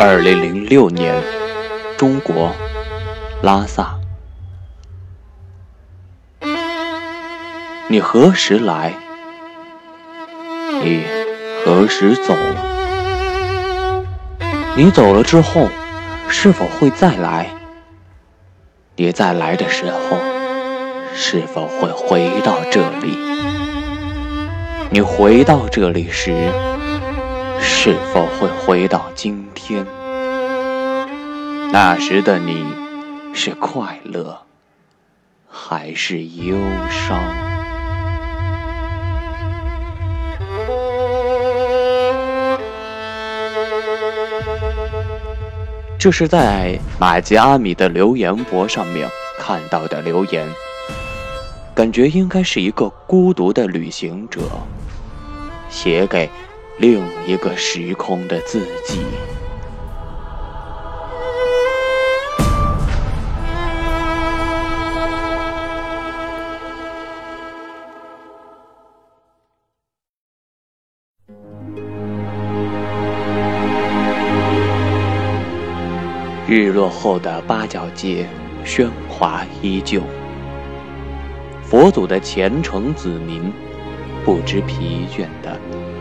[0.00, 1.12] 二零零六年，
[1.96, 2.52] 中国
[3.42, 3.98] 拉萨。
[7.88, 8.94] 你何时来？
[10.84, 11.02] 你
[11.64, 12.32] 何时走？
[14.76, 15.68] 你走了之后，
[16.28, 17.50] 是否会再来？
[18.94, 20.16] 你再来的时候，
[21.12, 23.18] 是否会回到这里？
[24.90, 26.52] 你回到这里时，
[27.60, 29.86] 是否会回到今天？
[31.70, 32.64] 那时的你，
[33.34, 34.38] 是快乐
[35.48, 36.56] 还是忧
[36.88, 37.20] 伤？
[45.98, 50.46] 这是在马吉阿米的留言簿上面看到的留言，
[51.74, 54.40] 感觉应该是一个孤独的旅行者
[55.68, 56.30] 写给
[56.80, 59.00] 另一个时空的自己。
[76.46, 78.24] 日落后的八角街，
[78.64, 80.00] 喧哗依旧。
[81.62, 83.52] 佛祖的虔诚子民，
[84.24, 85.58] 不知疲倦的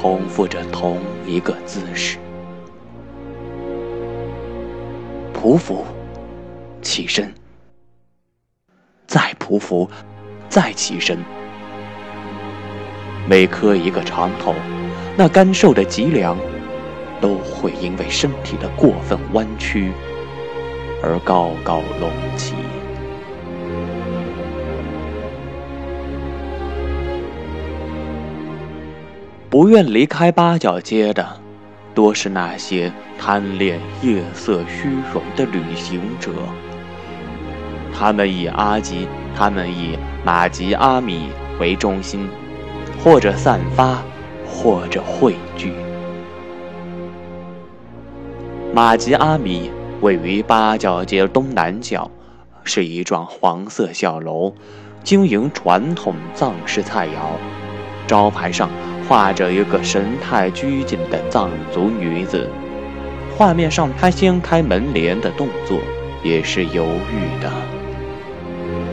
[0.00, 2.18] 重复着同一个姿势：
[5.34, 5.84] 匍匐，
[6.80, 7.34] 起身，
[9.08, 9.90] 再匍匐，
[10.48, 11.18] 再起身。
[13.28, 14.54] 每磕一个长头，
[15.16, 16.38] 那干瘦的脊梁，
[17.20, 19.90] 都会因为身体的过分弯曲。
[21.02, 22.54] 而高高隆起。
[29.50, 31.26] 不愿离开八角街的，
[31.94, 36.30] 多是那些贪恋夜色虚荣的旅行者。
[37.92, 42.28] 他们以阿吉，他们以马吉阿米为中心，
[43.02, 44.02] 或者散发，
[44.46, 45.72] 或者汇聚。
[48.74, 49.70] 马吉阿米。
[50.00, 52.08] 位于八角街东南角，
[52.62, 54.54] 是一幢黄色小楼，
[55.02, 57.12] 经营传统藏式菜肴。
[58.06, 58.70] 招牌上
[59.08, 62.46] 画着一个神态拘谨的藏族女子，
[63.34, 65.78] 画面上她掀开门帘的动作
[66.22, 67.50] 也是犹豫的，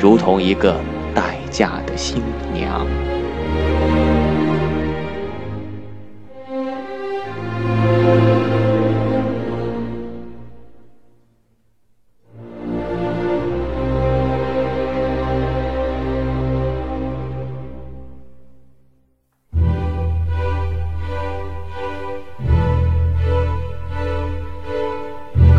[0.00, 0.74] 如同一个
[1.14, 2.20] 待嫁的新
[2.52, 2.84] 娘。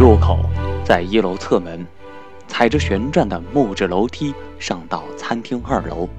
[0.02, 0.40] 入口
[0.84, 1.86] 在一楼侧门，
[2.48, 6.10] 踩着旋转的木质楼梯上到餐厅二楼，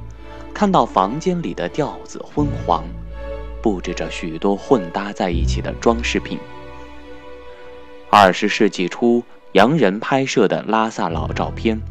[0.54, 2.84] 看到房间里的调子昏黄，
[3.60, 6.38] 布置着许多混搭在一起的装饰品。
[8.08, 9.20] 二十世纪初
[9.50, 11.82] 洋人拍摄的拉萨老照片，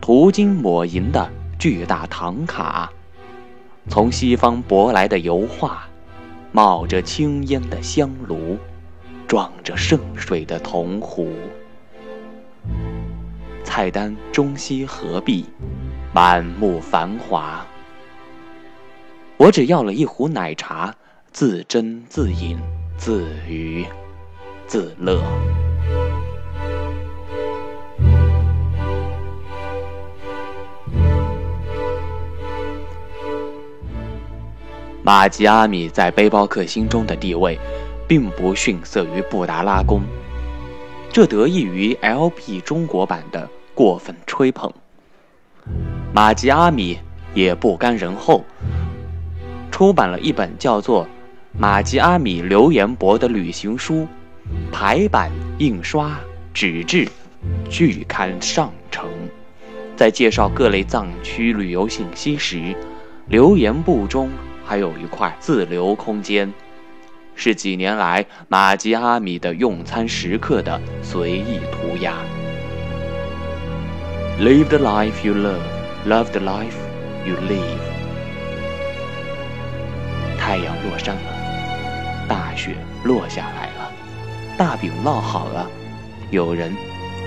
[0.00, 2.92] 涂金抹银的巨大唐卡，
[3.88, 5.88] 从西方舶来的油画，
[6.52, 8.56] 冒着青烟的香炉。
[9.30, 11.28] 装着圣水的铜壶，
[13.62, 15.44] 菜单中西合璧，
[16.12, 17.64] 满目繁华。
[19.36, 20.92] 我只要了一壶奶茶，
[21.30, 22.58] 自斟自饮，
[22.98, 23.86] 自娱
[24.66, 25.22] 自乐。
[35.04, 37.56] 马吉阿米在背包客心中的地位。
[38.10, 40.02] 并不逊色于布达拉宫，
[41.12, 44.68] 这得益于 LP 中国版的过分吹捧。
[46.12, 46.98] 马吉阿米
[47.34, 48.44] 也不甘人后，
[49.70, 51.04] 出版了一本叫做
[51.56, 54.08] 《马吉阿米留言簿》的旅行书，
[54.72, 56.18] 排版、印刷、
[56.52, 57.06] 纸质，
[57.70, 59.08] 巨刊上乘。
[59.94, 62.74] 在介绍各类藏区旅游信息时，
[63.28, 64.28] 留言簿中
[64.66, 66.52] 还有一块自留空间。
[67.42, 72.12] 是几年来马吉阿米的用餐时刻的随意涂鸦。
[74.38, 75.62] Live the life you love,
[76.06, 76.76] love the life
[77.24, 77.80] you live。
[80.38, 83.90] 太阳落山了，大雪落下来了，
[84.58, 85.66] 大饼烙好了，
[86.30, 86.70] 有人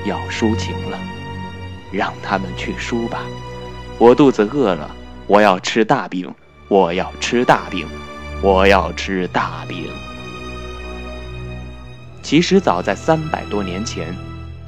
[0.06, 1.00] 要抒情了，
[1.92, 3.22] 让他们去抒吧。
[3.98, 4.92] 我肚子饿了，
[5.26, 6.32] 我要吃大饼，
[6.68, 7.88] 我要吃大饼。
[8.44, 9.88] 我要吃大饼。
[12.22, 14.14] 其实早在三百多年前，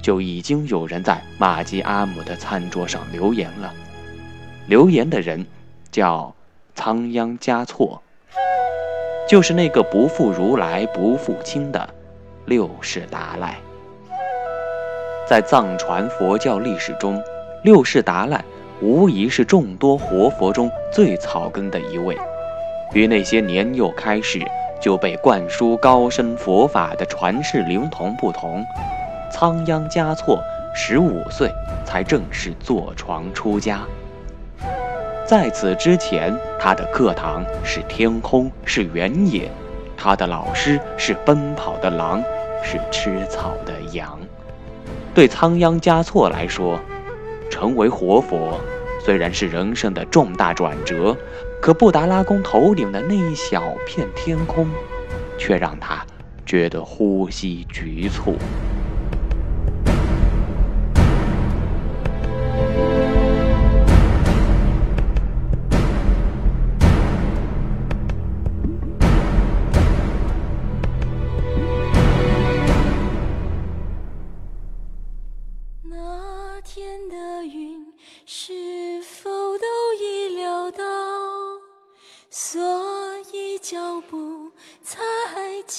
[0.02, 3.74] 就已经有人在玛吉阿姆的餐桌上留言了。
[4.68, 5.46] 留言的人
[5.92, 6.34] 叫
[6.74, 8.02] 仓央嘉措，
[9.28, 11.94] 就是那个不负如来不负卿的
[12.46, 13.58] 六世达赖。
[15.28, 17.22] 在藏传佛教历史中，
[17.66, 18.42] 六世达赖
[18.80, 22.18] 无疑是众多活佛中最草根的一位，
[22.94, 24.42] 与那些年幼开始。
[24.82, 28.64] 就被灌输高深佛法的传世灵童不同，
[29.32, 30.40] 仓央嘉措
[30.76, 31.50] 十五岁
[31.84, 33.80] 才正式坐床出家。
[35.26, 39.50] 在此之前，他的课堂是天空，是原野；
[39.98, 42.22] 他的老师是奔跑的狼，
[42.62, 44.20] 是吃草的羊。
[45.16, 46.80] 对仓央嘉措来说，
[47.50, 48.60] 成为活佛
[49.06, 51.16] 虽然是人生的重大转折。
[51.62, 54.68] 可布达拉宫头顶的那一小片天空，
[55.38, 56.06] 却让他
[56.46, 58.36] 觉得呼吸局促。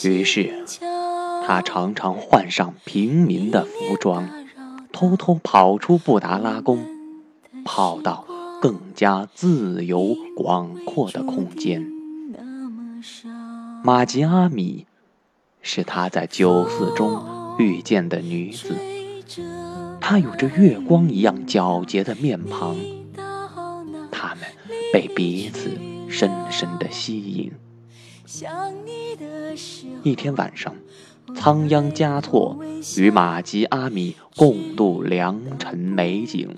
[0.09, 0.65] 于是，
[1.47, 4.29] 他常常换上平民的服装，
[4.93, 6.85] 偷偷跑出布达拉宫，
[7.65, 8.27] 跑到
[8.61, 11.91] 更加自由广阔的空间。
[13.83, 14.87] 玛吉阿米
[15.63, 18.75] 是他在酒肆中遇见的女子，
[20.01, 22.77] 她有着月光一样皎洁的面庞，
[24.11, 24.45] 他们
[24.93, 25.71] 被彼此
[26.09, 27.53] 深深的吸引。
[30.03, 30.75] 一天晚上，
[31.37, 32.59] 仓央嘉措
[32.99, 36.49] 与玛吉阿米共度良辰美景。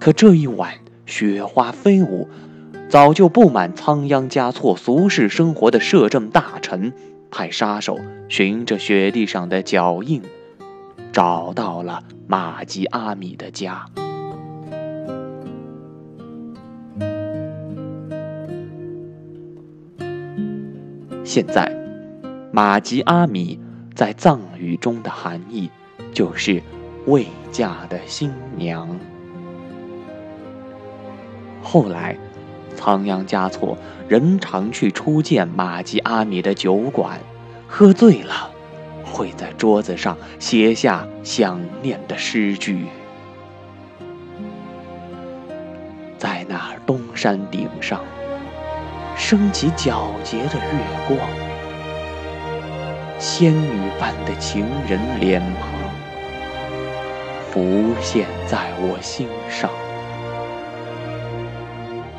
[0.00, 0.74] 可这一晚，
[1.06, 2.28] 雪花飞舞，
[2.88, 6.92] 早就不满仓央嘉措俗世生活的摄政大臣，
[7.30, 7.96] 派杀手
[8.28, 10.20] 循着雪地上的脚印，
[11.12, 13.86] 找到了玛吉阿米的家。
[21.36, 21.70] 现在，
[22.50, 23.60] 玛吉阿米
[23.94, 25.70] 在藏语中的含义
[26.10, 26.62] 就是
[27.04, 28.98] 未嫁的新娘。
[31.62, 32.16] 后来，
[32.74, 33.76] 仓央嘉措
[34.08, 37.20] 仍常去初见玛吉阿米的酒馆，
[37.68, 38.50] 喝醉了，
[39.04, 42.86] 会在桌子上写下想念的诗句。
[46.16, 48.00] 在那东山顶上。
[49.16, 50.78] 升起皎洁的月
[51.08, 51.18] 光，
[53.18, 55.70] 仙女般的情人脸庞
[57.50, 59.70] 浮现在我心上。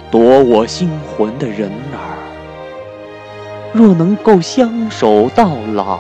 [0.09, 2.17] 夺我心魂的人儿，
[3.73, 5.99] 若能够相守到老，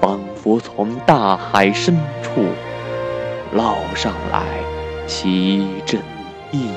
[0.00, 2.46] 仿佛从大海深处
[3.52, 4.42] 捞上来
[5.06, 6.00] 奇珍
[6.52, 6.70] 异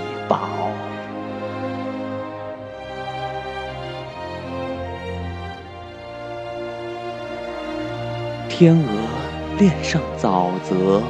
[8.59, 8.87] 天鹅
[9.57, 11.01] 恋上沼泽，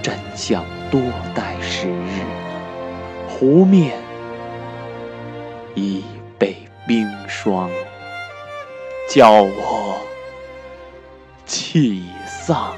[0.00, 1.00] 真相多
[1.34, 2.22] 待时日。
[3.28, 4.00] 湖面
[5.74, 6.04] 已
[6.38, 7.68] 被冰霜，
[9.10, 9.98] 叫我
[11.44, 12.76] 气丧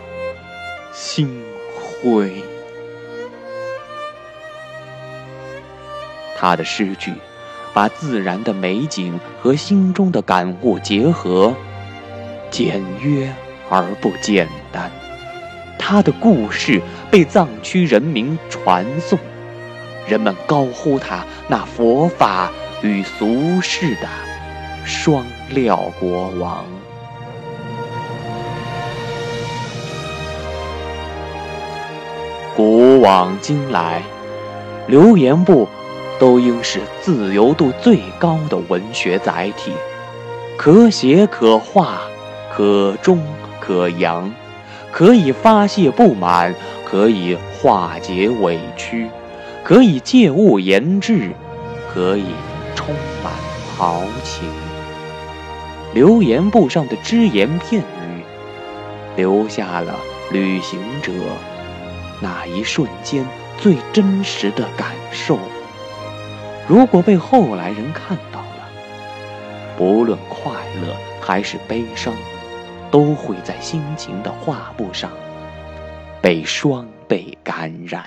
[0.94, 1.44] 心
[2.02, 2.42] 灰。
[6.38, 7.12] 他的诗句。
[7.72, 11.54] 把自然的美景和心中的感悟结合，
[12.50, 13.32] 简约
[13.68, 14.90] 而不简单。
[15.78, 19.18] 他的故事被藏区人民传颂，
[20.06, 22.50] 人们高呼他那佛法
[22.82, 24.08] 与俗世的
[24.84, 26.64] 双料国王。
[32.56, 34.02] 古往今来，
[34.86, 35.66] 留言簿。
[36.20, 39.72] 都应是自由度最高的文学载体，
[40.58, 42.02] 可写可画，
[42.54, 43.18] 可忠
[43.58, 44.30] 可扬，
[44.92, 49.08] 可以发泄不满，可以化解委屈，
[49.64, 51.30] 可以借物言志，
[51.92, 52.26] 可以
[52.74, 53.32] 充满
[53.78, 54.46] 豪情。
[55.94, 58.22] 留言簿上的只言片语，
[59.16, 59.98] 留下了
[60.30, 61.10] 旅行者
[62.20, 63.24] 那一瞬间
[63.56, 65.38] 最真实的感受。
[66.70, 68.68] 如果被后来人看到了，
[69.76, 72.14] 不论快乐还是悲伤，
[72.92, 75.10] 都会在心情的画布上
[76.22, 78.04] 被双倍感染。